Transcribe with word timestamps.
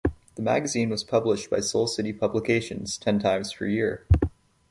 The 0.33 0.41
magazine 0.41 0.89
was 0.89 1.03
published 1.03 1.51
by 1.51 1.59
Soul 1.59 1.85
City 1.85 2.11
Publications 2.11 2.97
ten 2.97 3.19
times 3.19 3.53
per 3.53 3.67
year. 3.67 4.07